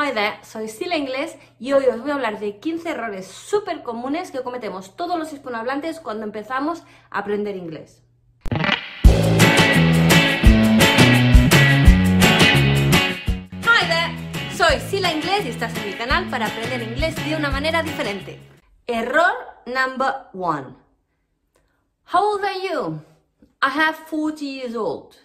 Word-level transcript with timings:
Hi 0.00 0.12
there, 0.12 0.38
soy 0.44 0.68
Sila 0.68 0.96
Inglés 0.96 1.36
y 1.58 1.72
hoy 1.72 1.86
os 1.86 2.00
voy 2.00 2.12
a 2.12 2.14
hablar 2.14 2.38
de 2.38 2.60
15 2.60 2.88
errores 2.88 3.26
súper 3.26 3.82
comunes 3.82 4.30
que 4.30 4.42
cometemos 4.42 4.94
todos 4.94 5.18
los 5.18 5.32
hispanohablantes 5.32 5.98
cuando 5.98 6.22
empezamos 6.22 6.84
a 7.10 7.18
aprender 7.18 7.56
inglés. 7.56 8.04
Hi 13.64 13.86
there, 13.88 14.56
soy 14.56 14.78
Sila 14.88 15.12
Inglés 15.12 15.46
y 15.46 15.48
estás 15.48 15.76
en 15.76 15.86
mi 15.86 15.94
canal 15.94 16.30
para 16.30 16.46
aprender 16.46 16.80
inglés 16.80 17.16
de 17.28 17.34
una 17.34 17.50
manera 17.50 17.82
diferente. 17.82 18.38
Error 18.86 19.32
number 19.66 20.14
one. 20.32 20.76
How 22.12 22.34
old 22.34 22.44
are 22.44 22.60
you? 22.60 23.02
I 23.60 23.70
have 23.70 23.96
40 24.08 24.44
years 24.44 24.76
old. 24.76 25.16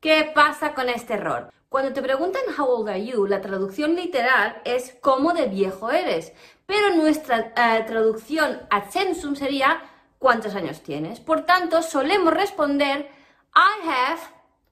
¿Qué 0.00 0.32
pasa 0.34 0.72
con 0.72 0.88
este 0.88 1.12
error? 1.12 1.52
Cuando 1.70 1.92
te 1.92 2.02
preguntan 2.02 2.42
how 2.58 2.66
old 2.66 2.88
are 2.88 3.06
you, 3.06 3.28
la 3.28 3.40
traducción 3.40 3.94
literal 3.94 4.60
es 4.64 4.96
cómo 5.00 5.32
de 5.32 5.46
viejo 5.46 5.92
eres, 5.92 6.32
pero 6.66 6.96
nuestra 6.96 7.52
eh, 7.56 7.84
traducción 7.86 8.62
ad 8.70 8.90
sensum 8.90 9.36
sería 9.36 9.80
cuántos 10.18 10.56
años 10.56 10.82
tienes. 10.82 11.20
Por 11.20 11.46
tanto, 11.46 11.80
solemos 11.82 12.34
responder 12.34 13.08
I 13.54 13.88
have 13.88 14.20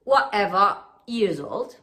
whatever 0.04 0.78
years 1.06 1.38
old. 1.38 1.76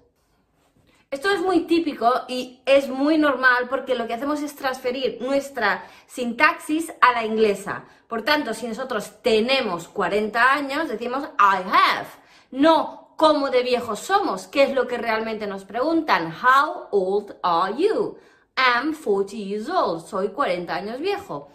Esto 1.09 1.31
es 1.31 1.39
muy 1.39 1.61
típico 1.61 2.11
y 2.27 2.61
es 2.65 2.89
muy 2.89 3.17
normal 3.17 3.69
porque 3.69 3.95
lo 3.95 4.07
que 4.07 4.15
hacemos 4.15 4.41
es 4.41 4.53
transferir 4.53 5.19
nuestra 5.21 5.85
sintaxis 6.07 6.91
a 6.99 7.13
la 7.13 7.23
inglesa. 7.23 7.85
Por 8.09 8.23
tanto, 8.23 8.53
si 8.53 8.67
nosotros 8.67 9.13
tenemos 9.21 9.87
40 9.87 10.53
años, 10.53 10.89
decimos 10.89 11.23
I 11.39 11.63
have. 11.71 12.09
No 12.51 13.04
cómo 13.15 13.49
de 13.49 13.63
viejos 13.63 13.99
somos, 13.99 14.47
qué 14.47 14.63
es 14.63 14.73
lo 14.73 14.87
que 14.87 14.97
realmente 14.97 15.47
nos 15.47 15.65
preguntan. 15.65 16.31
How 16.31 16.87
old 16.91 17.35
are 17.43 17.73
you? 17.75 18.17
I'm 18.57 18.93
40 18.93 19.35
years 19.35 19.69
old, 19.69 20.05
soy 20.05 20.29
40 20.29 20.73
años 20.73 20.99
viejo. 20.99 21.49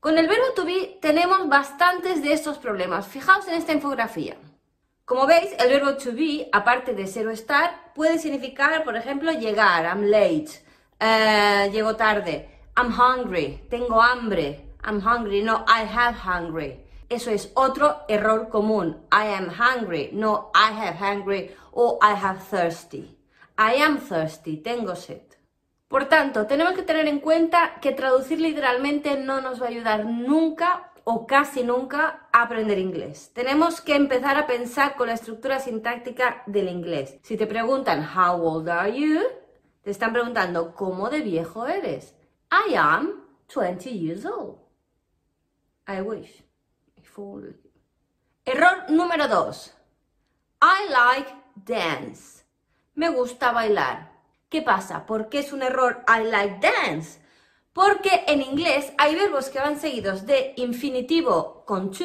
Con 0.00 0.16
el 0.18 0.26
verbo 0.28 0.52
to 0.54 0.64
be 0.64 0.98
tenemos 1.00 1.48
bastantes 1.48 2.22
de 2.22 2.32
estos 2.32 2.58
problemas. 2.58 3.06
Fijaos 3.06 3.46
en 3.48 3.54
esta 3.54 3.72
infografía. 3.72 4.36
Como 5.04 5.26
veis, 5.26 5.52
el 5.58 5.68
verbo 5.68 5.96
to 5.96 6.12
be, 6.12 6.48
aparte 6.52 6.94
de 6.94 7.06
ser 7.06 7.26
o 7.26 7.30
estar, 7.30 7.92
puede 7.94 8.18
significar, 8.18 8.84
por 8.84 8.96
ejemplo, 8.96 9.32
llegar. 9.32 9.84
I'm 9.84 10.04
late. 10.04 10.62
Uh, 11.00 11.70
llego 11.72 11.96
tarde. 11.96 12.48
I'm 12.76 12.92
hungry. 12.92 13.60
Tengo 13.68 14.00
hambre. 14.00 14.64
I'm 14.84 15.00
hungry. 15.00 15.42
No, 15.42 15.64
I 15.66 15.84
have 15.84 16.16
hungry. 16.16 16.84
Eso 17.10 17.32
es 17.32 17.50
otro 17.56 18.02
error 18.06 18.48
común. 18.48 19.04
I 19.10 19.34
am 19.34 19.48
hungry, 19.50 20.10
no 20.12 20.52
I 20.54 20.72
have 20.72 20.96
hungry 20.96 21.50
o 21.72 21.98
I 22.00 22.14
have 22.14 22.38
thirsty. 22.38 23.18
I 23.58 23.82
am 23.82 23.98
thirsty, 23.98 24.58
tengo 24.58 24.94
sed. 24.94 25.22
Por 25.88 26.04
tanto, 26.04 26.46
tenemos 26.46 26.74
que 26.74 26.84
tener 26.84 27.08
en 27.08 27.18
cuenta 27.18 27.80
que 27.80 27.90
traducir 27.90 28.40
literalmente 28.40 29.16
no 29.16 29.40
nos 29.40 29.60
va 29.60 29.66
a 29.66 29.70
ayudar 29.70 30.06
nunca 30.06 30.92
o 31.02 31.26
casi 31.26 31.64
nunca 31.64 32.28
a 32.32 32.42
aprender 32.42 32.78
inglés. 32.78 33.32
Tenemos 33.34 33.80
que 33.80 33.96
empezar 33.96 34.36
a 34.36 34.46
pensar 34.46 34.94
con 34.94 35.08
la 35.08 35.14
estructura 35.14 35.58
sintáctica 35.58 36.44
del 36.46 36.68
inglés. 36.68 37.18
Si 37.24 37.36
te 37.36 37.48
preguntan 37.48 38.08
How 38.16 38.40
old 38.40 38.68
are 38.68 38.96
you? 38.96 39.20
Te 39.82 39.90
están 39.90 40.12
preguntando 40.12 40.76
¿Cómo 40.76 41.10
de 41.10 41.22
viejo 41.22 41.66
eres? 41.66 42.14
I 42.52 42.76
am 42.76 43.24
20 43.52 43.90
years 43.90 44.24
old. 44.24 44.58
I 45.88 46.02
wish. 46.02 46.49
Error 48.44 48.84
número 48.88 49.28
2. 49.28 49.74
I 50.62 50.90
like 50.90 51.34
dance. 51.54 52.44
Me 52.94 53.08
gusta 53.08 53.52
bailar. 53.52 54.12
¿Qué 54.48 54.62
pasa? 54.62 55.06
¿Por 55.06 55.28
qué 55.28 55.40
es 55.40 55.52
un 55.52 55.62
error 55.62 56.04
I 56.08 56.24
like 56.24 56.58
dance? 56.60 57.20
Porque 57.72 58.24
en 58.26 58.42
inglés 58.42 58.92
hay 58.98 59.14
verbos 59.14 59.48
que 59.48 59.60
van 59.60 59.78
seguidos 59.78 60.26
de 60.26 60.54
infinitivo 60.56 61.64
con 61.66 61.90
to 61.90 62.04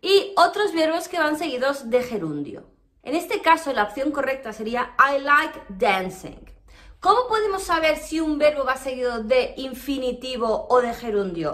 y 0.00 0.32
otros 0.36 0.72
verbos 0.72 1.08
que 1.08 1.18
van 1.18 1.38
seguidos 1.38 1.90
de 1.90 2.02
gerundio. 2.02 2.64
En 3.02 3.14
este 3.14 3.42
caso, 3.42 3.72
la 3.72 3.84
opción 3.84 4.10
correcta 4.10 4.52
sería 4.52 4.94
I 4.98 5.20
like 5.20 5.60
dancing. 5.68 6.44
¿Cómo 7.00 7.26
podemos 7.28 7.62
saber 7.64 7.96
si 7.98 8.20
un 8.20 8.38
verbo 8.38 8.64
va 8.64 8.76
seguido 8.76 9.22
de 9.22 9.54
infinitivo 9.56 10.66
o 10.68 10.80
de 10.80 10.94
gerundio? 10.94 11.52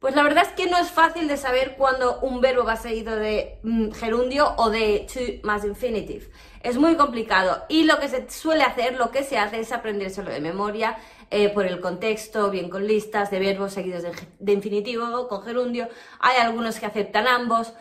Pues 0.00 0.14
la 0.14 0.22
verdad 0.22 0.44
es 0.46 0.52
que 0.52 0.66
no 0.70 0.78
es 0.78 0.90
fácil 0.90 1.28
de 1.28 1.36
saber 1.36 1.76
cuando 1.76 2.20
un 2.20 2.40
verbo 2.40 2.64
va 2.64 2.76
seguido 2.76 3.16
de 3.16 3.58
mm, 3.62 3.90
gerundio 3.90 4.54
o 4.56 4.70
de 4.70 5.06
to 5.12 5.46
más 5.46 5.62
infinitive. 5.62 6.26
Es 6.62 6.78
muy 6.78 6.96
complicado 6.96 7.66
y 7.68 7.84
lo 7.84 8.00
que 8.00 8.08
se 8.08 8.30
suele 8.30 8.64
hacer, 8.64 8.96
lo 8.96 9.10
que 9.10 9.24
se 9.24 9.36
hace 9.36 9.60
es 9.60 9.72
aprendérselo 9.72 10.30
de 10.30 10.40
memoria 10.40 10.96
eh, 11.30 11.50
por 11.50 11.66
el 11.66 11.82
contexto, 11.82 12.50
bien 12.50 12.70
con 12.70 12.86
listas 12.86 13.30
de 13.30 13.40
verbos 13.40 13.74
seguidos 13.74 14.02
de, 14.38 14.52
infinitivo, 14.52 15.28
con 15.28 15.42
gerundio. 15.42 15.86
Hay 16.18 16.38
algunos 16.38 16.80
que 16.80 16.86
aceptan 16.86 17.28
ambos. 17.28 17.74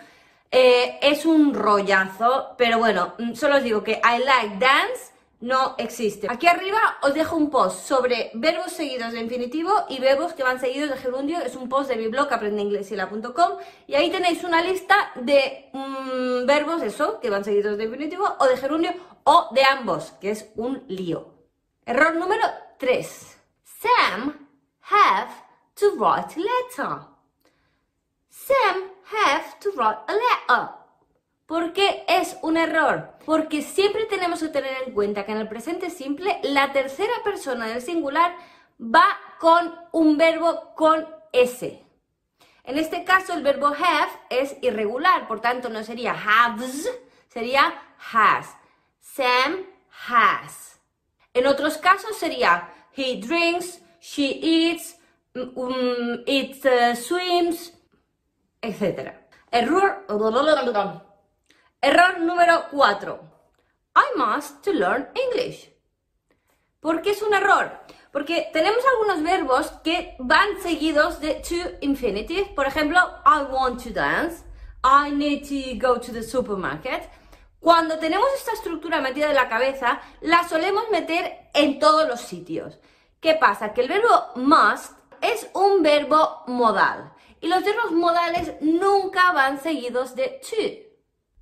Eh, 0.51 0.99
es 1.01 1.25
un 1.25 1.53
rollazo, 1.53 2.53
pero 2.57 2.79
bueno, 2.79 3.13
mm, 3.17 3.33
solo 3.35 3.55
os 3.55 3.63
digo 3.63 3.81
que 3.81 3.93
I 3.93 4.21
like 4.25 4.57
dance 4.59 5.13
no 5.41 5.75
existe. 5.77 6.27
Aquí 6.29 6.47
arriba 6.47 6.79
os 7.01 7.13
dejo 7.13 7.35
un 7.35 7.49
post 7.49 7.87
sobre 7.87 8.31
verbos 8.33 8.73
seguidos 8.73 9.13
de 9.13 9.21
infinitivo 9.21 9.71
y 9.87 9.99
verbos 9.99 10.33
que 10.33 10.43
van 10.43 10.59
seguidos 10.59 10.89
de 10.89 10.97
gerundio. 10.97 11.39
Es 11.39 11.55
un 11.55 11.69
post 11.69 11.89
de 11.89 11.95
mi 11.95 12.07
blog 12.07 12.31
aprendeinglesila.com 12.31 13.57
y 13.87 13.95
ahí 13.95 14.09
tenéis 14.09 14.43
una 14.43 14.61
lista 14.61 15.11
de 15.15 15.69
mm, 15.71 16.45
verbos, 16.45 16.81
eso, 16.83 17.19
que 17.19 17.29
van 17.29 17.45
seguidos 17.45 17.77
de 17.77 17.85
infinitivo 17.85 18.25
o 18.39 18.45
de 18.45 18.57
gerundio 18.57 18.93
o 19.23 19.49
de 19.53 19.63
ambos, 19.63 20.11
que 20.19 20.31
es 20.31 20.51
un 20.55 20.83
lío. 20.87 21.33
Error 21.85 22.15
número 22.15 22.43
3. 22.77 23.37
Sam 23.63 24.47
have 24.81 25.31
to 25.75 25.95
write 25.95 26.35
a 26.35 26.39
letter. 26.39 27.07
Sam 28.29 28.91
have 29.11 29.59
to 29.61 29.71
write 29.71 29.99
a 30.07 30.13
letter. 30.13 30.78
¿Por 31.49 31.73
qué 31.73 32.05
es 32.07 32.37
un 32.43 32.57
error? 32.57 33.09
Porque 33.25 33.63
siempre 33.63 34.05
tenemos 34.05 34.39
que 34.39 34.49
tener 34.49 34.83
en 34.85 34.93
cuenta 34.93 35.25
que 35.25 35.31
en 35.31 35.39
el 35.39 35.47
presente 35.47 35.89
simple 35.89 36.39
la 36.43 36.71
tercera 36.73 37.23
persona 37.23 37.65
del 37.65 37.81
singular 37.81 38.35
va 38.79 39.17
con 39.39 39.73
un 39.91 40.15
verbo 40.15 40.75
con 40.75 41.07
S. 41.33 41.83
En 42.63 42.77
este 42.77 43.03
caso 43.03 43.33
el 43.33 43.41
verbo 43.41 43.65
have 43.65 44.11
es 44.29 44.57
irregular, 44.61 45.27
por 45.27 45.41
tanto 45.41 45.69
no 45.69 45.83
sería 45.83 46.13
haves, 46.13 46.87
sería 47.29 47.73
has. 48.13 48.55
Sam 48.99 49.65
has. 50.07 50.79
En 51.33 51.47
otros 51.47 51.79
casos 51.79 52.15
sería 52.15 52.69
he 52.95 53.19
drinks, 53.19 53.81
she 53.99 54.39
eats, 54.39 54.99
it 55.33 56.63
uh, 56.63 56.95
swims, 56.95 57.73
etc. 58.61 59.15
Error. 59.51 60.05
Error 61.81 62.19
número 62.19 62.65
4. 62.71 63.19
I 63.95 64.17
must 64.17 64.61
to 64.65 64.73
learn 64.73 65.07
English. 65.15 65.71
¿Por 66.81 67.01
qué 67.01 67.11
es 67.11 67.21
un 67.21 67.33
error? 67.33 67.71
Porque 68.11 68.49
tenemos 68.51 68.83
algunos 68.85 69.23
verbos 69.23 69.71
que 69.81 70.17
van 70.19 70.61
seguidos 70.61 71.21
de 71.21 71.35
to 71.35 71.77
infinitive. 71.79 72.53
Por 72.53 72.67
ejemplo, 72.67 72.99
I 73.25 73.43
want 73.49 73.81
to 73.85 73.91
dance. 73.91 74.43
I 74.83 75.09
need 75.11 75.47
to 75.47 75.79
go 75.79 76.01
to 76.01 76.11
the 76.11 76.21
supermarket. 76.21 77.09
Cuando 77.61 77.97
tenemos 77.97 78.27
esta 78.35 78.51
estructura 78.51 78.99
metida 78.99 79.29
en 79.29 79.35
la 79.35 79.47
cabeza, 79.47 80.01
la 80.19 80.45
solemos 80.49 80.89
meter 80.91 81.49
en 81.53 81.79
todos 81.79 82.05
los 82.09 82.19
sitios. 82.19 82.77
¿Qué 83.21 83.35
pasa? 83.35 83.73
Que 83.73 83.83
el 83.83 83.87
verbo 83.87 84.31
must 84.35 84.99
es 85.21 85.49
un 85.53 85.81
verbo 85.81 86.43
modal. 86.47 87.13
Y 87.39 87.47
los 87.47 87.63
verbos 87.63 87.93
modales 87.93 88.55
nunca 88.59 89.31
van 89.31 89.61
seguidos 89.61 90.13
de 90.13 90.41
to. 90.41 90.88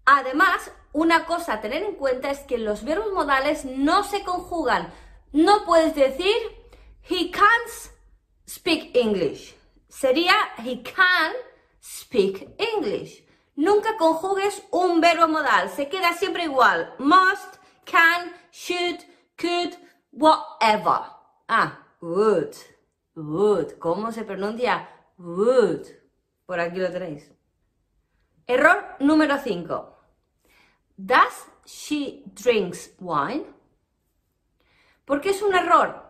Además, 0.10 0.72
una 0.94 1.26
cosa 1.26 1.56
a 1.56 1.62
tener 1.62 1.84
en 1.84 1.96
cuenta 1.96 2.32
es 2.32 2.40
que 2.40 2.58
los 2.58 2.86
verbos 2.86 3.12
modales 3.12 3.66
no 3.66 4.04
se 4.04 4.24
conjugan. 4.24 4.90
No 5.34 5.66
puedes 5.66 5.96
decir 5.96 6.34
he 7.10 7.30
can't 7.30 7.92
speak 8.48 8.96
English. 8.96 9.54
Sería 9.90 10.34
he 10.64 10.82
can 10.82 11.34
speak 11.82 12.56
English. 12.58 13.28
Nunca 13.58 13.98
conjugues 13.98 14.64
un 14.72 15.02
verbo 15.02 15.28
modal, 15.28 15.70
se 15.70 15.90
queda 15.90 16.14
siempre 16.14 16.46
igual. 16.46 16.96
Must, 17.00 17.58
can, 17.84 18.32
should, 18.50 19.02
could, 19.38 19.76
whatever. 20.14 21.02
Ah, 21.50 21.86
would. 22.00 22.56
Would. 23.14 23.78
¿Cómo 23.78 24.14
se 24.14 24.24
pronuncia? 24.24 24.88
Would. 25.18 25.86
Por 26.46 26.62
aquí 26.62 26.80
lo 26.80 26.90
tenéis. 26.94 27.30
Error 28.46 28.96
número 29.02 29.38
5. 29.38 29.97
Does 30.98 31.46
she 31.64 32.24
drinks 32.34 32.90
wine? 33.00 33.46
¿Por 35.06 35.22
qué 35.22 35.30
es 35.30 35.42
un 35.44 35.54
error? 35.54 36.04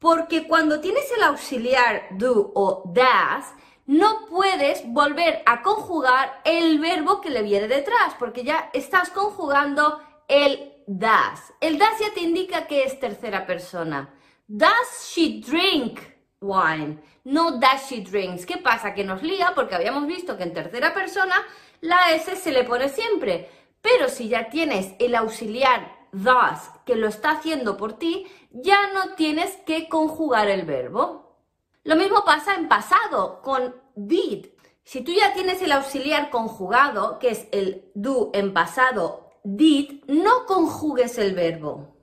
Porque 0.00 0.46
cuando 0.46 0.80
tienes 0.80 1.10
el 1.12 1.22
auxiliar 1.22 2.08
do 2.10 2.52
o 2.54 2.82
does, 2.86 3.46
no 3.86 4.26
puedes 4.26 4.82
volver 4.86 5.42
a 5.46 5.62
conjugar 5.62 6.40
el 6.44 6.78
verbo 6.80 7.20
que 7.20 7.30
le 7.30 7.42
viene 7.42 7.68
detrás, 7.68 8.14
porque 8.18 8.42
ya 8.42 8.70
estás 8.72 9.10
conjugando 9.10 10.00
el 10.26 10.74
does. 10.86 11.54
El 11.60 11.78
does 11.78 11.98
ya 12.00 12.12
te 12.12 12.20
indica 12.20 12.66
que 12.66 12.82
es 12.82 12.98
tercera 12.98 13.46
persona. 13.46 14.12
Does 14.48 15.12
she 15.14 15.40
drink 15.40 16.00
wine? 16.40 17.00
No 17.24 17.58
does 17.58 17.88
she 17.88 18.00
drinks. 18.00 18.44
¿Qué 18.44 18.56
pasa? 18.56 18.94
Que 18.94 19.04
nos 19.04 19.22
lía 19.22 19.52
porque 19.54 19.76
habíamos 19.76 20.06
visto 20.06 20.36
que 20.36 20.42
en 20.42 20.52
tercera 20.52 20.92
persona 20.92 21.36
la 21.80 22.12
S 22.12 22.34
se 22.34 22.50
le 22.50 22.64
pone 22.64 22.88
siempre. 22.88 23.48
Pero 23.90 24.10
si 24.10 24.28
ya 24.28 24.50
tienes 24.50 24.94
el 24.98 25.14
auxiliar 25.14 26.08
does 26.12 26.58
que 26.84 26.94
lo 26.94 27.08
está 27.08 27.30
haciendo 27.30 27.78
por 27.78 27.94
ti, 27.94 28.26
ya 28.50 28.92
no 28.92 29.14
tienes 29.14 29.56
que 29.64 29.88
conjugar 29.88 30.48
el 30.48 30.66
verbo. 30.66 31.38
Lo 31.84 31.96
mismo 31.96 32.22
pasa 32.22 32.54
en 32.54 32.68
pasado 32.68 33.40
con 33.42 33.74
did. 33.94 34.46
Si 34.84 35.00
tú 35.00 35.12
ya 35.12 35.32
tienes 35.32 35.62
el 35.62 35.72
auxiliar 35.72 36.28
conjugado, 36.28 37.18
que 37.18 37.30
es 37.30 37.48
el 37.50 37.90
do 37.94 38.30
en 38.34 38.52
pasado, 38.52 39.30
did, 39.42 40.04
no 40.06 40.44
conjugues 40.44 41.16
el 41.16 41.34
verbo. 41.34 41.96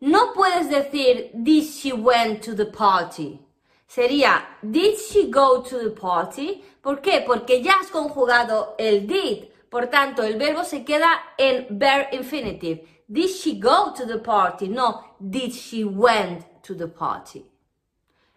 No 0.00 0.32
puedes 0.32 0.68
decir 0.68 1.30
did 1.34 1.62
she 1.62 1.92
went 1.92 2.44
to 2.44 2.56
the 2.56 2.66
party. 2.66 3.40
Sería 3.86 4.58
did 4.60 4.96
she 4.96 5.30
go 5.30 5.62
to 5.62 5.78
the 5.78 5.90
party? 5.90 6.64
¿Por 6.80 7.00
qué? 7.00 7.22
Porque 7.24 7.62
ya 7.62 7.74
has 7.80 7.92
conjugado 7.92 8.74
el 8.76 9.06
did. 9.06 9.51
Por 9.72 9.86
tanto, 9.86 10.22
el 10.22 10.36
verbo 10.36 10.64
se 10.64 10.84
queda 10.84 11.32
en 11.38 11.66
bare 11.70 12.10
infinitive. 12.12 13.04
Did 13.08 13.30
she 13.30 13.58
go 13.58 13.94
to 13.96 14.04
the 14.06 14.18
party? 14.18 14.68
No, 14.68 15.16
did 15.18 15.50
she 15.54 15.82
went 15.82 16.44
to 16.62 16.74
the 16.74 16.88
party. 16.88 17.42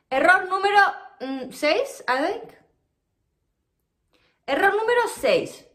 Error 0.10 0.48
número 0.48 0.80
6, 1.52 1.60
mm, 1.60 2.04
I 2.08 2.26
think. 2.26 2.54
Error 4.48 4.76
número 4.76 5.10
6. 5.10 5.66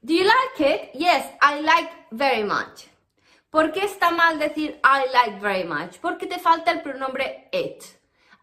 Do 0.00 0.14
you 0.14 0.24
like 0.24 0.60
it? 0.60 0.90
Yes, 0.94 1.26
I 1.42 1.60
like 1.60 1.90
very 2.10 2.42
much. 2.42 2.86
¿Por 3.50 3.72
qué 3.72 3.84
está 3.84 4.10
mal 4.10 4.38
decir 4.38 4.80
I 4.82 5.04
like 5.12 5.38
very 5.38 5.64
much? 5.64 6.00
Porque 6.00 6.26
te 6.26 6.38
falta 6.38 6.70
el 6.70 6.80
pronombre 6.80 7.50
it. 7.52 7.84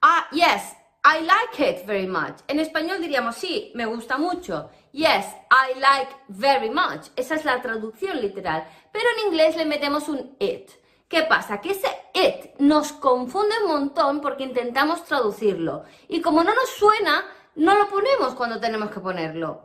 Ah, 0.04 0.28
yes, 0.31 0.75
I 1.04 1.22
like 1.22 1.60
it 1.60 1.88
very 1.88 2.06
much. 2.06 2.44
En 2.48 2.60
español 2.60 3.02
diríamos 3.02 3.36
sí, 3.36 3.72
me 3.74 3.88
gusta 3.88 4.19
mucho. 4.19 4.69
Yes, 4.92 5.26
I 5.50 5.80
like 5.80 6.12
very 6.28 6.70
much. 6.70 7.08
Esa 7.16 7.36
es 7.36 7.46
la 7.46 7.62
traducción 7.62 8.20
literal. 8.20 8.68
Pero 8.92 9.06
en 9.18 9.28
inglés 9.28 9.56
le 9.56 9.66
metemos 9.66 10.10
un 10.10 10.36
it. 10.40 10.70
¿Qué 11.08 11.24
pasa? 11.24 11.62
Que 11.62 11.72
ese 11.72 11.88
it 12.14 12.60
nos 12.60 12.92
confunde 12.94 13.56
un 13.64 13.72
montón 13.72 14.22
porque 14.22 14.44
intentamos 14.44 15.04
traducirlo. 15.06 15.84
Y 16.08 16.22
como 16.22 16.44
no 16.44 16.54
nos 16.54 16.70
suena, 16.70 17.26
no 17.56 17.78
lo 17.78 17.88
ponemos 17.90 18.34
cuando 18.36 18.60
tenemos 18.60 18.92
que 18.92 19.00
ponerlo. 19.00 19.64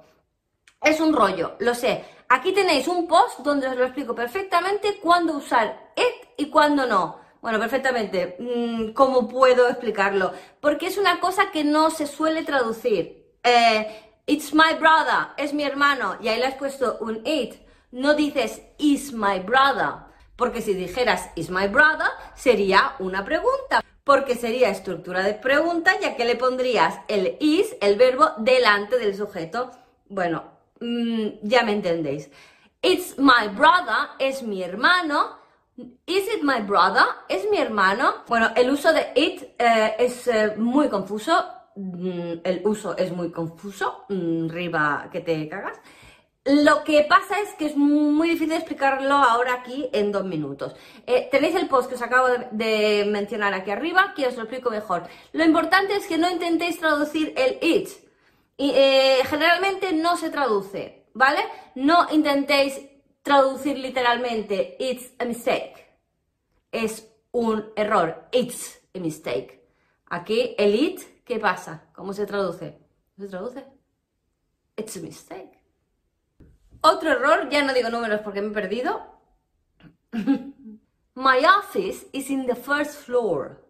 Es 0.83 1.01
un 1.01 1.13
rollo, 1.13 1.57
lo 1.59 1.75
sé. 1.75 2.05
Aquí 2.29 2.53
tenéis 2.53 2.87
un 2.89 3.07
post 3.07 3.41
donde 3.41 3.69
os 3.69 3.77
lo 3.77 3.85
explico 3.85 4.15
perfectamente 4.15 4.99
cuándo 5.01 5.37
usar 5.37 5.93
it 5.97 6.29
y 6.37 6.51
cuándo 6.51 6.87
no. 6.87 7.21
Bueno, 7.41 7.59
perfectamente. 7.59 8.37
Mm, 8.39 8.93
¿Cómo 8.93 9.29
puedo 9.29 9.69
explicarlo? 9.69 10.33
Porque 10.61 10.89
es 10.89 10.99
una 10.99 11.21
cosa 11.21 11.51
que 11.53 11.65
no 11.65 11.91
se 11.91 12.07
suele 12.07 12.43
traducir. 12.43 13.37
Eh, 13.43 14.06
it's 14.27 14.53
my 14.53 14.75
brother, 14.79 15.29
es 15.37 15.53
mi 15.53 15.65
hermano, 15.65 16.17
y 16.21 16.29
ahí 16.29 16.39
le 16.39 16.47
has 16.47 16.55
puesto 16.55 16.99
un 17.01 17.23
it. 17.27 17.55
No 17.93 18.15
dices 18.15 18.61
is 18.79 19.13
my 19.13 19.39
brother, 19.39 20.07
porque 20.37 20.61
si 20.61 20.75
dijeras 20.75 21.31
is 21.37 21.51
my 21.51 21.69
brother 21.69 22.09
sería 22.35 22.95
una 22.99 23.25
pregunta 23.25 23.83
porque 24.07 24.37
sería 24.37 24.71
estructura 24.71 25.25
de 25.25 25.35
pregunta, 25.35 25.99
ya 26.01 26.15
que 26.15 26.25
le 26.25 26.37
pondrías 26.37 27.01
el 27.09 27.37
is, 27.41 27.75
el 27.81 27.97
verbo, 27.97 28.31
delante 28.37 29.01
del 29.01 29.17
sujeto. 29.17 29.73
Bueno, 30.09 30.45
mm, 30.79 31.27
ya 31.43 31.65
me 31.65 31.73
entendéis. 31.73 32.31
It's 32.83 33.19
my 33.19 33.49
brother, 33.49 34.11
es 34.21 34.45
mi 34.45 34.63
hermano. 34.63 35.39
Is 36.07 36.29
it 36.33 36.45
my 36.45 36.61
brother? 36.61 37.05
¿Es 37.29 37.51
mi 37.51 37.59
hermano? 37.59 38.23
Bueno, 38.29 38.51
el 38.55 38.71
uso 38.71 38.93
de 38.93 39.11
it 39.17 39.43
eh, 39.59 39.97
es 39.99 40.29
eh, 40.29 40.55
muy 40.57 40.89
confuso. 40.89 41.45
Mm, 41.77 42.41
el 42.43 42.63
uso 42.65 42.97
es 42.97 43.13
muy 43.13 43.31
confuso. 43.31 44.05
Mm, 44.09 44.49
riba 44.49 45.09
que 45.13 45.21
te 45.21 45.49
cagas. 45.49 45.79
Lo 46.45 46.85
que 46.85 47.03
pasa 47.09 47.41
es 47.41 47.55
que 47.55 47.67
es 47.67 47.77
muy 47.77 48.29
difícil 48.31 48.53
explicarlo 48.53 49.15
ahora 49.15 49.55
aquí 49.55 49.89
en 49.93 50.13
dos 50.13 50.25
minutos. 50.25 50.77
Eh, 51.05 51.29
tenéis 51.31 51.57
el 51.57 51.69
post 51.69 51.89
que 51.89 51.97
os 51.97 52.03
acabo 52.03 52.29
de, 52.53 53.05
mencionar 53.11 53.53
aquí 53.53 53.73
arriba, 53.73 54.15
que 54.15 54.29
os 54.29 54.37
lo 54.37 54.43
explico 54.43 54.71
mejor. 54.71 55.09
Lo 55.33 55.45
importante 55.45 55.97
es 55.97 56.07
que 56.07 56.19
no 56.19 56.31
intentéis 56.31 56.79
traducir 56.79 57.35
el 57.37 57.59
it. 57.61 57.89
Eh, 58.59 59.23
generalmente 59.29 59.93
no 59.93 60.17
se 60.17 60.31
traduce, 60.31 61.07
¿vale? 61.15 61.41
No 61.75 62.07
intentéis 62.13 62.81
traducir 63.23 63.77
literalmente 63.79 64.77
it's 64.79 65.13
a 65.19 65.25
mistake. 65.25 65.75
Es 66.71 67.13
un 67.33 67.73
error. 67.75 68.29
It's 68.31 68.79
a 68.95 69.01
mistake. 69.01 69.67
Aquí 70.09 70.55
el 70.59 70.75
it, 70.77 71.16
¿qué 71.27 71.39
pasa? 71.39 71.83
¿Cómo 71.93 72.15
se 72.15 72.25
traduce? 72.25 72.79
¿Se 73.19 73.29
traduce? 73.29 73.67
It's 74.77 74.97
a 74.97 75.01
mistake. 75.01 75.61
Otro 76.81 77.11
error, 77.11 77.49
ya 77.51 77.63
no 77.65 77.75
digo 77.75 77.91
números 77.91 78.21
porque 78.23 78.41
me 78.41 78.49
he 78.49 78.55
perdido. 78.55 79.03
My 81.15 81.45
office 81.45 82.07
is 82.13 82.31
in 82.31 82.47
the 82.47 82.55
first 82.55 83.05
floor. 83.05 83.63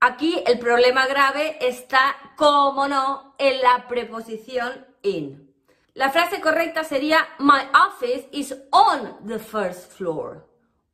Aquí 0.00 0.42
el 0.46 0.58
problema 0.58 1.06
grave 1.06 1.58
está, 1.60 2.14
como 2.36 2.86
no, 2.86 3.34
en 3.38 3.60
la 3.62 3.88
preposición 3.88 4.86
in. 5.02 5.54
La 5.94 6.10
frase 6.10 6.40
correcta 6.40 6.84
sería 6.84 7.26
My 7.38 7.62
office 7.88 8.28
is 8.30 8.54
on 8.70 9.26
the 9.26 9.38
first 9.38 9.90
floor. 9.92 10.46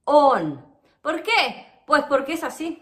On. 0.04 0.64
¿Por 1.02 1.22
qué? 1.22 1.82
Pues 1.84 2.04
porque 2.04 2.34
es 2.34 2.44
así. 2.44 2.81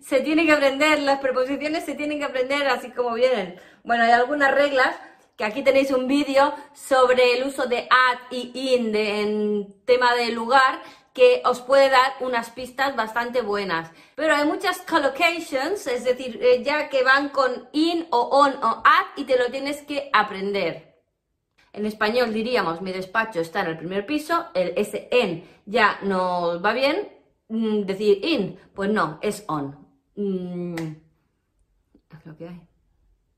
Se 0.00 0.20
tiene 0.20 0.46
que 0.46 0.52
aprender, 0.52 1.00
las 1.00 1.20
preposiciones 1.20 1.84
se 1.84 1.94
tienen 1.94 2.18
que 2.18 2.24
aprender 2.24 2.66
así 2.68 2.90
como 2.90 3.14
vienen. 3.14 3.60
Bueno, 3.84 4.04
hay 4.04 4.12
algunas 4.12 4.52
reglas 4.52 4.94
que 5.36 5.44
aquí 5.44 5.62
tenéis 5.62 5.90
un 5.90 6.06
vídeo 6.06 6.54
sobre 6.74 7.34
el 7.34 7.46
uso 7.46 7.66
de 7.66 7.88
at 7.90 8.18
y 8.30 8.50
in 8.54 8.94
en 8.94 9.74
tema 9.84 10.14
de 10.14 10.30
lugar 10.30 10.82
que 11.12 11.42
os 11.44 11.60
puede 11.60 11.90
dar 11.90 12.14
unas 12.20 12.50
pistas 12.50 12.96
bastante 12.96 13.42
buenas. 13.42 13.90
Pero 14.14 14.34
hay 14.34 14.46
muchas 14.46 14.80
collocations, 14.82 15.86
es 15.86 16.04
decir, 16.04 16.38
eh, 16.42 16.62
ya 16.62 16.88
que 16.88 17.02
van 17.02 17.28
con 17.28 17.68
in 17.72 18.06
o 18.10 18.20
on 18.20 18.54
o 18.62 18.82
at 18.84 19.06
y 19.16 19.24
te 19.24 19.38
lo 19.38 19.50
tienes 19.50 19.82
que 19.82 20.10
aprender. 20.12 20.92
En 21.72 21.86
español 21.86 22.32
diríamos 22.32 22.82
mi 22.82 22.92
despacho 22.92 23.40
está 23.40 23.60
en 23.60 23.68
el 23.68 23.78
primer 23.78 24.04
piso, 24.04 24.46
el 24.54 24.74
ese 24.76 25.08
en 25.10 25.44
ya 25.64 25.98
no 26.02 26.60
va 26.60 26.72
bien, 26.72 27.08
mm, 27.52 27.84
decir 27.86 28.24
in, 28.24 28.58
pues 28.74 28.90
no, 28.90 29.18
es 29.22 29.44
on. 29.46 29.76
Mm. 30.16 30.96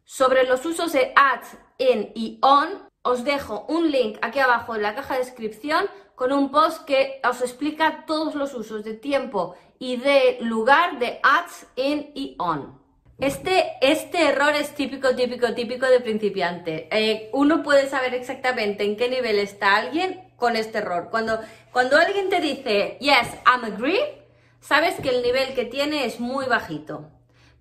Sobre 0.04 0.44
los 0.44 0.64
usos 0.64 0.92
de 0.92 1.12
at, 1.16 1.44
in 1.78 2.12
y 2.14 2.38
on, 2.42 2.68
os 3.02 3.25
dejo 3.25 3.66
un 3.68 3.90
link 3.90 4.18
aquí 4.23 4.38
abajo 4.38 4.75
en 4.75 4.83
la 4.83 4.94
caja 4.94 5.14
de 5.14 5.21
descripción 5.21 5.87
con 6.14 6.33
un 6.33 6.50
post 6.50 6.85
que 6.85 7.21
os 7.28 7.40
explica 7.42 8.04
todos 8.06 8.35
los 8.35 8.54
usos 8.54 8.85
de 8.85 8.94
tiempo 8.94 9.56
y 9.78 9.97
de 9.97 10.38
lugar 10.40 10.99
de 10.99 11.21
at, 11.23 11.50
in 11.76 12.12
y 12.14 12.37
on. 12.38 12.80
Este, 13.18 13.75
este 13.80 14.28
error 14.28 14.54
es 14.54 14.75
típico, 14.75 15.14
típico, 15.14 15.54
típico 15.54 15.87
de 15.87 16.00
principiante. 16.00 16.88
Eh, 16.90 17.30
uno 17.33 17.62
puede 17.62 17.88
saber 17.88 18.14
exactamente 18.14 18.85
en 18.85 18.97
qué 18.97 19.09
nivel 19.09 19.38
está 19.38 19.76
alguien 19.76 20.24
con 20.37 20.57
este 20.57 20.79
error. 20.79 21.09
Cuando, 21.11 21.41
cuando 21.73 21.97
alguien 21.97 22.29
te 22.29 22.41
dice, 22.41 22.99
yes, 23.00 23.29
I'm 23.47 23.64
agree, 23.64 24.23
sabes 24.61 24.95
que 25.00 25.11
el 25.11 25.23
nivel 25.23 25.55
que 25.55 25.64
tiene 25.64 26.05
es 26.05 26.21
muy 26.21 26.47
bajito 26.47 27.11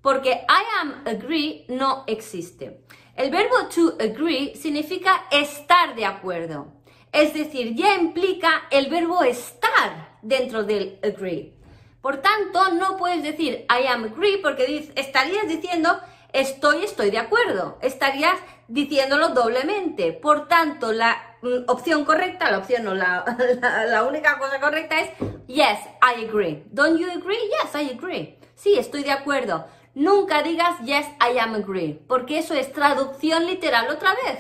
porque 0.04 0.32
I 0.32 0.82
am 0.82 1.02
agree 1.08 1.66
no 1.70 2.04
existe. 2.06 2.82
El 3.16 3.32
verbo 3.32 3.70
to 3.74 3.96
agree 4.00 4.54
significa 4.56 5.24
estar 5.32 5.96
de 5.96 6.06
acuerdo. 6.06 6.74
Es 7.12 7.34
decir, 7.34 7.74
ya 7.74 7.96
implica 7.96 8.64
el 8.70 8.90
verbo 8.90 9.24
estar 9.24 10.18
dentro 10.22 10.64
del 10.64 11.00
agree. 11.02 11.54
Por 12.02 12.18
tanto, 12.18 12.74
no 12.74 12.98
puedes 12.98 13.24
decir 13.24 13.66
I 13.70 13.88
am 13.88 14.04
agree 14.04 14.40
porque 14.40 14.92
estarías 14.96 15.48
diciendo 15.48 15.98
estoy, 16.34 16.84
estoy 16.84 17.10
de 17.10 17.20
acuerdo. 17.20 17.80
Estarías 17.82 18.38
diciéndolo 18.68 19.30
doblemente. 19.30 20.12
Por 20.12 20.50
tanto, 20.50 20.92
la 20.92 21.33
opción 21.68 22.06
correcta, 22.06 22.52
la 22.52 22.60
opción 22.60 22.84
no, 22.84 22.94
la, 22.96 24.04
única 24.08 24.38
cosa 24.38 24.60
correcta 24.60 25.00
es 25.00 25.10
yes, 25.48 25.80
I 26.02 26.26
agree. 26.26 26.64
Don't 26.72 27.00
you 27.00 27.10
agree? 27.12 27.38
Yes, 27.62 27.76
I 27.76 27.92
agree. 27.92 28.38
Sí, 28.56 28.78
estoy 28.78 29.04
de 29.04 29.12
acuerdo. 29.12 29.66
Nunca 29.96 30.42
digas 30.42 30.80
yes, 30.84 31.06
I 31.20 31.38
am 31.38 31.56
agree, 31.56 32.02
porque 32.08 32.40
eso 32.40 32.54
es 32.54 32.72
traducción 32.72 33.46
literal 33.46 33.90
otra 33.90 34.14
vez. 34.26 34.40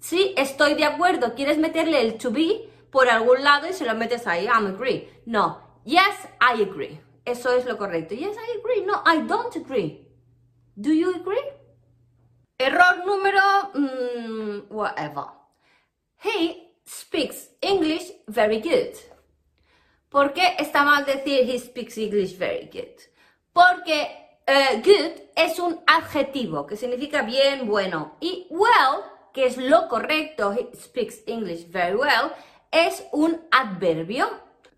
Sí, 0.00 0.34
estoy 0.36 0.74
de 0.74 0.84
acuerdo, 0.84 1.34
quieres 1.34 1.58
meterle 1.58 2.00
el 2.00 2.16
to 2.18 2.30
be 2.30 2.70
por 2.90 3.08
algún 3.08 3.42
lado 3.42 3.68
y 3.68 3.72
se 3.72 3.84
lo 3.84 3.94
metes 3.94 4.26
ahí, 4.26 4.46
I'm 4.46 4.66
agree. 4.66 5.10
No, 5.26 5.60
yes, 5.84 6.28
I 6.40 6.62
agree. 6.62 7.00
Eso 7.24 7.52
es 7.52 7.66
lo 7.66 7.76
correcto. 7.76 8.14
Yes, 8.14 8.36
I 8.36 8.58
agree. 8.58 8.86
No, 8.86 9.02
I 9.04 9.26
don't 9.26 9.54
agree. 9.56 10.06
Do 10.76 10.92
you 10.92 11.10
agree? 11.16 11.42
Error 12.58 13.04
número 13.04 13.40
mm, 13.74 14.66
whatever. 14.70 15.24
He 16.22 16.74
speaks 16.84 17.50
English 17.60 18.12
very 18.26 18.60
good. 18.60 18.96
¿Por 20.08 20.32
qué 20.32 20.56
está 20.58 20.84
mal 20.84 21.04
decir 21.04 21.48
he 21.48 21.58
speaks 21.58 21.98
English 21.98 22.38
very 22.38 22.70
good? 22.72 23.00
Porque 23.52 24.40
eh, 24.46 24.82
good 24.82 25.22
es 25.34 25.58
un 25.58 25.80
adjetivo 25.86 26.66
que 26.66 26.76
significa 26.76 27.22
bien, 27.22 27.66
bueno. 27.66 28.16
Y 28.20 28.46
well, 28.50 29.02
que 29.34 29.46
es 29.46 29.56
lo 29.58 29.88
correcto, 29.88 30.52
he 30.52 30.74
speaks 30.76 31.22
English 31.26 31.70
very 31.70 31.96
well, 31.96 32.32
es 32.70 33.04
un 33.12 33.40
adverbio. 33.50 34.28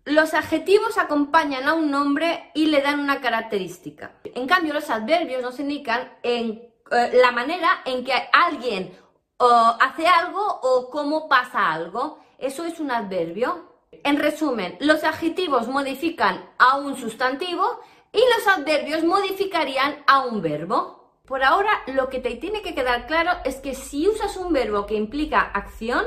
Los 0.05 0.33
adjetivos 0.33 0.97
acompañan 0.97 1.67
a 1.67 1.73
un 1.75 1.91
nombre 1.91 2.51
y 2.55 2.65
le 2.65 2.81
dan 2.81 2.99
una 2.99 3.21
característica. 3.21 4.13
En 4.23 4.47
cambio, 4.47 4.73
los 4.73 4.89
adverbios 4.89 5.43
nos 5.43 5.59
indican 5.59 6.17
eh, 6.23 6.73
la 7.13 7.31
manera 7.31 7.81
en 7.85 8.03
que 8.03 8.13
alguien 8.33 8.91
hace 9.39 10.07
algo 10.07 10.59
o 10.61 10.89
cómo 10.89 11.27
pasa 11.27 11.71
algo. 11.71 12.19
Eso 12.37 12.65
es 12.65 12.79
un 12.79 12.91
adverbio. 12.91 13.69
En 14.03 14.17
resumen, 14.17 14.77
los 14.79 15.03
adjetivos 15.03 15.67
modifican 15.67 16.49
a 16.57 16.77
un 16.77 16.95
sustantivo 16.95 17.79
y 18.11 18.19
los 18.35 18.47
adverbios 18.47 19.03
modificarían 19.03 20.03
a 20.07 20.21
un 20.25 20.41
verbo. 20.41 21.21
Por 21.25 21.43
ahora, 21.43 21.71
lo 21.87 22.09
que 22.09 22.19
te 22.19 22.35
tiene 22.35 22.61
que 22.61 22.73
quedar 22.73 23.05
claro 23.05 23.31
es 23.45 23.57
que 23.57 23.75
si 23.75 24.07
usas 24.07 24.35
un 24.35 24.51
verbo 24.51 24.85
que 24.85 24.95
implica 24.95 25.41
acción, 25.41 26.03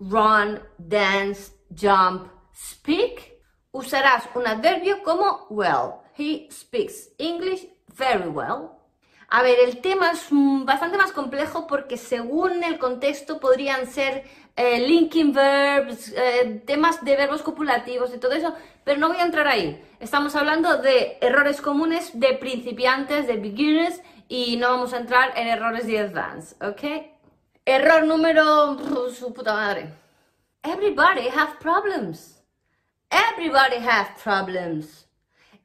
run, 0.00 0.60
dance, 0.78 1.52
jump, 1.70 2.28
speak, 2.54 3.40
usarás 3.70 4.28
un 4.34 4.46
adverbio 4.46 5.02
como 5.02 5.46
well. 5.50 6.00
He 6.18 6.48
speaks 6.50 7.10
English 7.18 7.68
very 7.94 8.28
well. 8.28 8.75
A 9.28 9.42
ver, 9.42 9.58
el 9.58 9.80
tema 9.80 10.12
es 10.12 10.28
bastante 10.30 10.96
más 10.96 11.12
complejo 11.12 11.66
porque 11.66 11.96
según 11.96 12.62
el 12.62 12.78
contexto 12.78 13.40
podrían 13.40 13.86
ser 13.86 14.24
eh, 14.54 14.80
linking 14.86 15.32
verbs, 15.32 16.12
eh, 16.16 16.62
temas 16.64 17.04
de 17.04 17.16
verbos 17.16 17.42
copulativos 17.42 18.14
y 18.14 18.18
todo 18.18 18.32
eso, 18.32 18.54
pero 18.84 19.00
no 19.00 19.08
voy 19.08 19.18
a 19.18 19.24
entrar 19.24 19.48
ahí. 19.48 19.82
Estamos 19.98 20.36
hablando 20.36 20.78
de 20.78 21.18
errores 21.20 21.60
comunes 21.60 22.10
de 22.18 22.34
principiantes, 22.34 23.26
de 23.26 23.36
beginners, 23.36 24.00
y 24.28 24.56
no 24.56 24.70
vamos 24.70 24.92
a 24.92 24.98
entrar 24.98 25.32
en 25.36 25.48
errores 25.48 25.86
de 25.86 25.98
advanced, 25.98 26.60
¿ok? 26.62 26.82
Error 27.64 28.04
número... 28.04 28.78
su 29.10 29.32
puta 29.32 29.52
madre. 29.52 29.92
Everybody 30.62 31.28
have 31.28 31.58
problems. 31.60 32.42
Everybody 33.10 33.76
have 33.76 34.08
problems. 34.22 35.06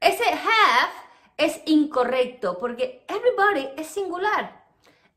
Ese 0.00 0.24
have 0.24 1.01
es 1.36 1.60
incorrecto 1.66 2.58
porque 2.58 3.04
everybody 3.08 3.68
es 3.76 3.86
singular. 3.88 4.62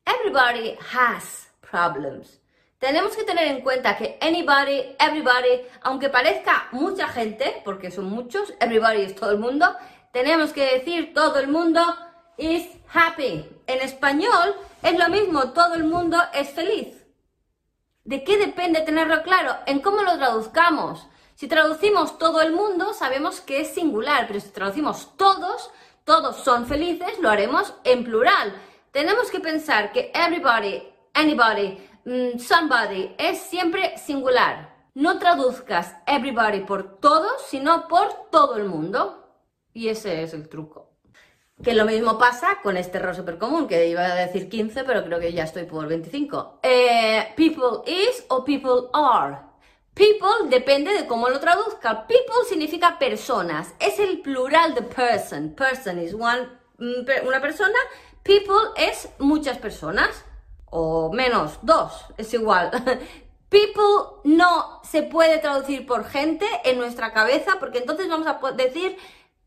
Everybody 0.05 0.77
has 0.93 1.51
problems. 1.61 2.39
Tenemos 2.79 3.15
que 3.15 3.23
tener 3.23 3.47
en 3.47 3.61
cuenta 3.61 3.97
que 3.97 4.17
anybody, 4.21 4.95
everybody, 4.99 5.61
aunque 5.81 6.09
parezca 6.09 6.67
mucha 6.71 7.07
gente, 7.07 7.61
porque 7.65 7.89
son 7.89 8.05
muchos, 8.05 8.53
everybody 8.59 9.01
es 9.01 9.15
todo 9.15 9.31
el 9.31 9.39
mundo, 9.39 9.75
tenemos 10.11 10.53
que 10.53 10.77
decir 10.77 11.13
todo 11.13 11.39
el 11.39 11.47
mundo 11.47 11.81
is 12.37 12.67
happy. 12.93 13.49
En 13.65 13.81
español 13.81 14.55
es 14.83 14.97
lo 14.99 15.09
mismo, 15.09 15.51
todo 15.53 15.75
el 15.75 15.85
mundo 15.85 16.17
es 16.33 16.49
feliz. 16.51 17.03
¿De 18.03 18.23
qué 18.23 18.37
depende 18.37 18.81
tenerlo 18.81 19.23
claro? 19.23 19.55
En 19.65 19.79
cómo 19.79 20.03
lo 20.03 20.15
traduzcamos. 20.17 21.07
Si 21.33 21.47
traducimos 21.47 22.17
todo 22.19 22.41
el 22.41 22.53
mundo, 22.53 22.93
sabemos 22.93 23.41
que 23.41 23.61
es 23.61 23.73
singular, 23.73 24.27
pero 24.27 24.39
si 24.39 24.49
traducimos 24.49 25.17
todos, 25.17 25.71
todos 26.05 26.37
son 26.37 26.67
felices, 26.67 27.19
lo 27.19 27.29
haremos 27.29 27.73
en 27.83 28.03
plural. 28.03 28.53
Tenemos 28.91 29.29
que 29.31 29.39
pensar 29.39 29.91
que 29.91 30.11
everybody, 30.13 30.81
anybody, 31.13 31.77
mm, 32.05 32.39
somebody 32.39 33.13
es 33.17 33.39
siempre 33.39 33.97
singular. 33.97 34.73
No 34.93 35.19
traduzcas 35.19 35.95
everybody 36.05 36.61
por 36.61 36.99
todos, 36.99 37.41
sino 37.49 37.87
por 37.87 38.29
todo 38.29 38.55
el 38.55 38.65
mundo. 38.65 39.27
Y 39.73 39.89
ese 39.89 40.23
es 40.23 40.33
el 40.33 40.47
truco. 40.47 40.91
Que 41.61 41.73
lo 41.73 41.85
mismo 41.85 42.17
pasa 42.17 42.59
con 42.61 42.77
este 42.77 42.99
error 42.99 43.15
súper 43.15 43.37
común, 43.37 43.67
que 43.67 43.87
iba 43.87 44.03
a 44.03 44.15
decir 44.15 44.47
15, 44.47 44.83
pero 44.83 45.03
creo 45.03 45.19
que 45.19 45.33
ya 45.33 45.43
estoy 45.43 45.65
por 45.65 45.87
25. 45.87 46.59
Eh, 46.61 47.33
people 47.35 47.81
is 47.91 48.23
o 48.29 48.45
people 48.45 48.89
are. 48.93 49.44
People 49.95 50.49
depende 50.49 50.93
de 50.93 51.07
cómo 51.07 51.29
lo 51.29 51.39
traduzca. 51.39 52.05
People 52.05 52.43
significa 52.49 52.99
personas. 52.99 53.73
Es 53.79 53.97
el 53.97 54.19
plural 54.19 54.75
de 54.75 54.81
person. 54.81 55.55
Person 55.55 55.99
is 55.99 56.13
one, 56.13 56.49
mm, 56.77 57.25
una 57.25 57.39
persona. 57.39 57.79
People 58.21 58.73
es 58.75 59.07
muchas 59.19 59.57
personas. 59.57 60.25
O 60.65 61.13
menos, 61.13 61.59
dos. 61.61 61.93
Es 62.17 62.33
igual. 62.33 62.71
People 63.49 64.19
no 64.25 64.81
se 64.83 65.03
puede 65.03 65.37
traducir 65.37 65.85
por 65.87 66.03
gente 66.03 66.45
en 66.65 66.77
nuestra 66.77 67.13
cabeza 67.13 67.55
porque 67.57 67.77
entonces 67.77 68.09
vamos 68.09 68.27
a 68.27 68.51
decir 68.51 68.97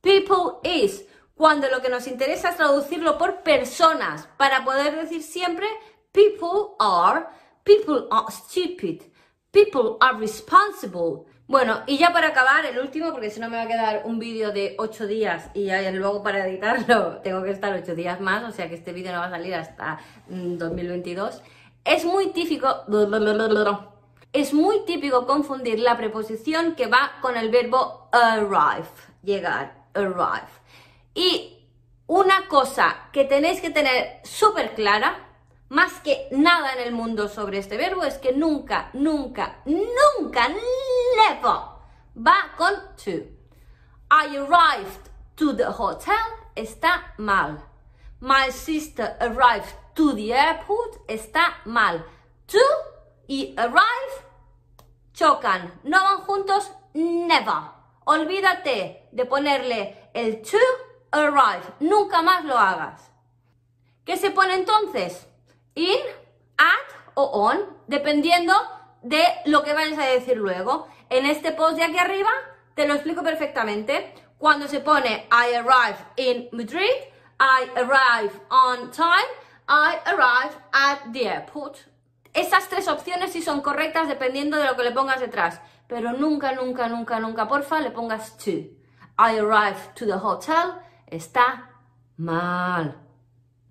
people 0.01 0.61
is. 0.63 1.05
Cuando 1.35 1.69
lo 1.69 1.83
que 1.83 1.91
nos 1.91 2.07
interesa 2.07 2.49
es 2.49 2.57
traducirlo 2.57 3.19
por 3.19 3.43
personas 3.43 4.27
para 4.39 4.65
poder 4.65 4.97
decir 4.97 5.23
siempre 5.23 5.67
people 6.13 6.75
are, 6.79 7.27
people 7.65 8.07
are 8.11 8.33
stupid. 8.33 9.03
People 9.51 9.97
are 10.01 10.19
responsible. 10.19 11.25
Bueno, 11.47 11.81
y 11.87 11.97
ya 11.97 12.13
para 12.13 12.29
acabar, 12.29 12.67
el 12.67 12.79
último, 12.79 13.11
porque 13.11 13.31
si 13.31 13.41
no 13.41 13.49
me 13.49 13.57
va 13.57 13.63
a 13.63 13.67
quedar 13.67 14.03
un 14.05 14.19
vídeo 14.19 14.53
de 14.53 14.75
8 14.79 15.07
días 15.07 15.51
y 15.55 15.71
luego 15.93 16.23
para 16.23 16.47
editarlo 16.47 17.19
tengo 17.23 17.43
que 17.43 17.53
estar 17.53 17.73
8 17.73 17.95
días 17.95 18.21
más, 18.21 18.45
o 18.45 18.53
sea 18.53 18.69
que 18.69 18.75
este 18.75 18.93
vídeo 18.93 19.13
no 19.13 19.21
va 19.21 19.27
a 19.27 19.31
salir 19.31 19.55
hasta 19.55 19.99
2022. 20.29 21.37
Mm, 21.37 21.41
es 21.85 22.05
muy 22.05 22.29
típico... 22.29 22.69
Es 24.31 24.53
muy 24.53 24.85
típico 24.85 25.27
confundir 25.27 25.79
la 25.79 25.97
preposición 25.97 26.75
que 26.75 26.87
va 26.87 27.13
con 27.23 27.39
el 27.39 27.49
verbo 27.49 28.11
arrive, 28.13 28.87
llegar, 29.23 29.87
arrive. 29.95 30.47
Y 31.15 31.67
una 32.07 32.47
cosa 32.47 33.09
que 33.11 33.25
tenéis 33.25 33.63
que 33.63 33.71
tener 33.71 34.21
súper 34.25 34.75
clara 34.75 35.28
más 35.69 36.01
que 36.01 36.29
nada 36.31 36.73
en 36.75 36.81
el 36.81 36.93
mundo 36.93 37.29
sobre 37.29 37.59
este 37.59 37.77
verbo 37.77 38.05
es 38.05 38.19
que 38.19 38.33
nunca, 38.33 38.91
nunca, 38.95 39.61
nunca, 39.67 40.49
never 40.49 41.79
va 42.17 42.53
con 42.57 42.75
to. 42.97 43.27
I 44.11 44.37
arrived 44.37 45.11
to 45.37 45.55
the 45.55 45.67
hotel 45.67 46.15
está 46.57 47.15
mal. 47.19 47.59
My 48.21 48.51
sister 48.51 49.17
arrived 49.21 49.75
to 49.95 50.15
the 50.15 50.33
airport 50.33 51.07
está 51.07 51.59
mal. 51.67 52.05
To 52.47 52.59
y 53.27 53.55
arrive 53.57 54.25
chocan. 55.13 55.81
No 55.85 56.03
van 56.03 56.21
juntos, 56.23 56.73
never. 56.95 57.77
Olvídate 58.07 59.09
de 59.13 59.25
ponerle 59.27 60.11
el 60.15 60.41
to 60.41 60.57
arrive. 61.13 61.75
Nunca 61.81 62.23
más 62.23 62.45
lo 62.45 62.57
hagas. 62.57 63.11
¿Qué 64.05 64.17
se 64.17 64.31
pone 64.31 64.55
entonces? 64.55 65.28
In, 65.79 66.01
at 66.59 66.89
o 67.15 67.25
on, 67.25 67.59
dependiendo 67.87 68.53
de 69.03 69.23
lo 69.47 69.63
que 69.63 69.73
vayas 69.73 69.99
a 69.99 70.07
decir 70.07 70.37
luego. 70.37 70.89
En 71.09 71.25
este 71.25 71.53
post 71.53 71.77
de 71.77 71.85
aquí 71.85 71.99
arriba 71.99 72.31
te 72.75 72.87
lo 72.87 72.95
explico 72.95 73.23
perfectamente. 73.23 74.13
Cuando 74.39 74.69
se 74.69 74.81
pone 74.81 75.27
I 75.31 75.55
arrive 75.55 75.99
in 76.17 76.49
Madrid, 76.53 76.95
I 77.41 77.71
arrive 77.77 78.33
on 78.51 78.91
time, 78.91 79.31
I 79.69 79.97
arrive 80.07 80.55
at 80.73 81.13
the 81.13 81.29
airport. 81.29 81.79
Esas 82.35 82.69
tres 82.69 82.89
opciones 82.89 83.33
sí 83.33 83.43
son 83.43 83.63
correctas 83.63 84.09
dependiendo 84.09 84.57
de 84.57 84.67
lo 84.67 84.77
que 84.77 84.85
le 84.85 84.93
pongas 84.93 85.21
detrás. 85.21 85.61
Pero 85.89 86.13
nunca, 86.13 86.53
nunca, 86.53 86.89
nunca, 86.89 87.19
nunca, 87.19 87.49
porfa, 87.49 87.81
le 87.81 87.91
pongas 87.91 88.37
to. 88.37 88.51
I 89.19 89.39
arrive 89.39 89.79
to 89.95 90.07
the 90.07 90.15
hotel. 90.15 90.75
Está 91.07 91.71
mal. 92.17 93.08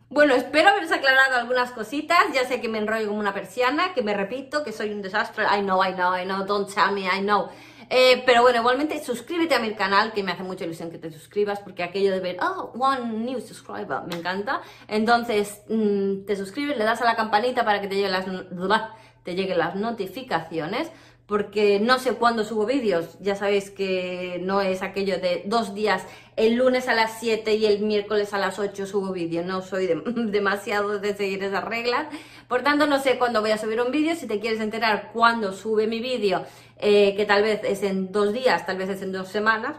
Bueno, 0.09 0.35
espero 0.35 0.69
haberos 0.69 0.91
aclarado 0.93 1.35
algunas 1.35 1.71
cositas. 1.71 2.17
Ya 2.33 2.45
sé 2.45 2.61
que 2.61 2.69
me 2.69 2.77
enrollo 2.77 3.07
como 3.07 3.19
una 3.19 3.33
persiana, 3.33 3.93
que 3.93 4.01
me 4.01 4.13
repito, 4.13 4.63
que 4.63 4.71
soy 4.71 4.91
un 4.91 5.01
desastre. 5.01 5.43
I 5.43 5.61
know, 5.61 5.83
I 5.83 5.93
know, 5.93 6.15
I 6.15 6.23
know, 6.23 6.45
don't 6.45 6.73
tell 6.73 6.93
me, 6.93 7.01
I 7.01 7.19
know. 7.19 7.49
Eh, 7.89 8.23
pero 8.25 8.41
bueno, 8.41 8.59
igualmente 8.59 9.03
suscríbete 9.03 9.55
a 9.55 9.59
mi 9.59 9.73
canal, 9.73 10.13
que 10.13 10.23
me 10.23 10.31
hace 10.31 10.43
mucha 10.43 10.63
ilusión 10.63 10.91
que 10.91 10.97
te 10.97 11.11
suscribas, 11.11 11.59
porque 11.59 11.83
aquello 11.83 12.11
de 12.11 12.21
ver, 12.21 12.37
oh, 12.41 12.71
one 12.77 13.01
new 13.19 13.41
subscriber, 13.41 14.03
me 14.07 14.15
encanta. 14.15 14.61
Entonces, 14.87 15.61
mm, 15.67 16.25
te 16.25 16.37
suscribes, 16.37 16.77
le 16.77 16.85
das 16.85 17.01
a 17.01 17.05
la 17.05 17.17
campanita 17.17 17.65
para 17.65 17.81
que 17.81 17.87
te 17.87 17.95
lleguen 17.95 18.11
las, 18.11 18.25
te 19.23 19.35
lleguen 19.35 19.57
las 19.57 19.75
notificaciones 19.75 20.89
porque 21.27 21.79
no 21.81 21.99
sé 21.99 22.13
cuándo 22.13 22.45
subo 22.45 22.65
vídeos. 22.65 23.17
Ya 23.19 23.35
sabéis 23.35 23.69
que 23.69 24.39
no 24.43 24.61
es 24.61 24.81
aquello 24.81 25.19
de 25.19 25.43
dos 25.45 25.75
días, 25.75 26.03
el 26.37 26.55
lunes 26.55 26.87
a 26.87 26.93
las 26.93 27.19
7 27.19 27.55
y 27.55 27.65
el 27.65 27.81
miércoles 27.81 28.33
a 28.33 28.37
las 28.37 28.59
8 28.59 28.85
subo 28.85 29.11
vídeo. 29.11 29.43
No 29.43 29.61
soy 29.61 29.87
demasiado 30.05 30.99
de 30.99 31.13
seguir 31.13 31.43
esas 31.43 31.65
reglas. 31.65 32.07
Por 32.47 32.63
tanto, 32.63 32.87
no 32.87 32.99
sé 32.99 33.17
cuándo 33.17 33.41
voy 33.41 33.51
a 33.51 33.57
subir 33.57 33.81
un 33.81 33.91
vídeo. 33.91 34.15
Si 34.15 34.25
te 34.25 34.39
quieres 34.39 34.61
enterar 34.61 35.11
cuándo 35.13 35.51
sube 35.51 35.85
mi 35.85 35.99
vídeo, 35.99 36.45
eh, 36.77 37.13
que 37.15 37.25
tal 37.25 37.43
vez 37.43 37.61
es 37.65 37.83
en 37.83 38.11
dos 38.13 38.31
días, 38.31 38.65
tal 38.65 38.77
vez 38.77 38.89
es 38.89 39.01
en 39.01 39.11
dos 39.11 39.27
semanas, 39.27 39.75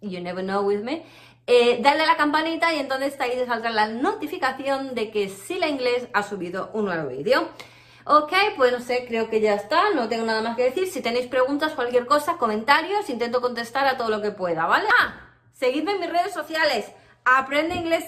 you 0.00 0.20
never 0.20 0.44
know 0.44 0.66
with 0.66 0.80
me. 0.80 1.04
Eh, 1.46 1.78
dale 1.80 2.02
a 2.02 2.06
la 2.06 2.16
campanita 2.16 2.74
y 2.74 2.78
entonces 2.78 3.18
ahí 3.20 3.30
te 3.30 3.46
saldrá 3.46 3.70
la 3.70 3.88
notificación 3.88 4.94
de 4.94 5.10
que 5.10 5.28
si 5.28 5.58
la 5.58 5.68
inglés 5.68 6.08
ha 6.12 6.22
subido 6.22 6.70
un 6.74 6.86
nuevo 6.86 7.08
vídeo. 7.08 7.48
Ok, 8.10 8.32
pues 8.56 8.72
no 8.72 8.80
sé, 8.80 9.04
creo 9.06 9.28
que 9.28 9.38
ya 9.38 9.52
está, 9.52 9.90
no 9.94 10.08
tengo 10.08 10.24
nada 10.24 10.40
más 10.40 10.56
que 10.56 10.64
decir. 10.64 10.88
Si 10.88 11.02
tenéis 11.02 11.26
preguntas, 11.26 11.74
cualquier 11.74 12.06
cosa, 12.06 12.38
comentarios, 12.38 13.10
intento 13.10 13.42
contestar 13.42 13.86
a 13.86 13.98
todo 13.98 14.08
lo 14.08 14.22
que 14.22 14.30
pueda, 14.30 14.64
¿vale? 14.64 14.88
Ah, 14.98 15.28
seguidme 15.52 15.92
en 15.92 16.00
mis 16.00 16.08
redes 16.08 16.32
sociales. 16.32 16.86
Aprende 17.26 17.74
Inglés 17.74 18.06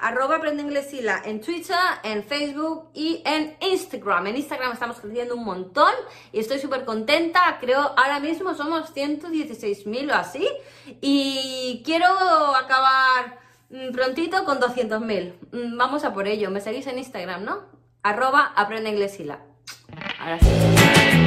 arroba 0.00 0.36
Aprende 0.36 0.62
en 0.62 1.40
Twitter, 1.42 1.76
en 2.02 2.24
Facebook 2.24 2.88
y 2.94 3.22
en 3.26 3.54
Instagram. 3.60 4.28
En 4.28 4.36
Instagram 4.36 4.72
estamos 4.72 4.98
creciendo 5.00 5.36
un 5.36 5.44
montón 5.44 5.92
y 6.32 6.40
estoy 6.40 6.58
súper 6.58 6.86
contenta. 6.86 7.58
Creo 7.60 7.92
ahora 7.94 8.20
mismo 8.20 8.54
somos 8.54 8.94
116.000 8.94 10.10
o 10.12 10.14
así. 10.14 10.48
Y 11.02 11.82
quiero 11.84 12.06
acabar 12.56 13.38
mm, 13.68 13.92
prontito 13.92 14.46
con 14.46 14.58
200.000. 14.58 15.34
Mm, 15.52 15.76
vamos 15.76 16.04
a 16.04 16.14
por 16.14 16.26
ello. 16.26 16.50
Me 16.50 16.62
seguís 16.62 16.86
en 16.86 16.96
Instagram, 16.96 17.44
¿no? 17.44 17.81
Arroba 18.04 18.52
Aprende 18.56 18.90
Inglés 18.90 19.14
Sila. 19.14 19.38
Ahora 20.18 20.38
sí. 20.40 21.21